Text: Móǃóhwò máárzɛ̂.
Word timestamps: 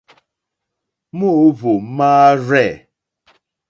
Móǃóhwò 1.17 1.73
máárzɛ̂. 1.97 2.71